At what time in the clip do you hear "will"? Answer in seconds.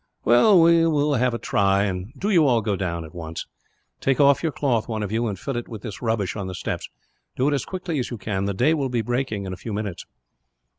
0.87-1.13, 8.73-8.89